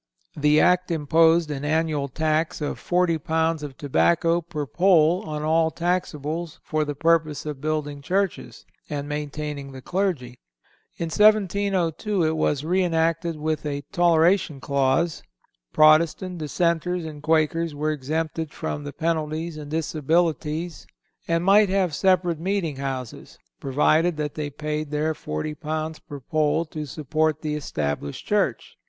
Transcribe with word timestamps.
The 0.35 0.59
Act 0.59 0.89
imposed 0.89 1.51
an 1.51 1.63
annual 1.63 2.07
tax 2.07 2.59
of 2.59 2.79
forty 2.79 3.19
pounds 3.19 3.61
of 3.61 3.77
tobacco 3.77 4.41
per 4.41 4.65
poll 4.65 5.21
on 5.29 5.43
all 5.43 5.69
taxables 5.69 6.57
for 6.63 6.83
the 6.83 6.95
purpose 6.95 7.45
of 7.45 7.61
building 7.61 8.01
churches, 8.01 8.65
and 8.89 9.07
maintaining 9.07 9.73
the 9.73 9.81
clergy. 9.83 10.39
In 10.97 11.09
1702 11.11 12.23
it 12.23 12.35
was 12.35 12.63
re 12.65 12.83
enacted 12.83 13.35
with 13.35 13.63
a 13.63 13.81
toleration 13.91 14.59
clause: 14.59 15.21
"Protestant 15.71 16.39
Dissenters 16.39 17.05
and 17.05 17.21
Quakers 17.21 17.75
were 17.75 17.91
exempted 17.91 18.49
from 18.51 18.83
the 18.85 18.93
penalties 18.93 19.55
and 19.55 19.69
disabilities, 19.69 20.87
and 21.27 21.43
might 21.45 21.69
have 21.69 21.93
separate 21.93 22.39
meeting 22.39 22.77
houses, 22.77 23.37
provided 23.59 24.17
that 24.17 24.33
they 24.33 24.49
paid 24.49 24.89
their 24.89 25.13
forty 25.13 25.53
pounds 25.53 25.99
per 25.99 26.19
poll 26.19 26.65
to 26.65 26.87
support 26.87 27.43
the 27.43 27.53
Established 27.53 28.25
Church. 28.25 28.75